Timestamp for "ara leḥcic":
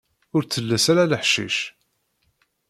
0.91-1.57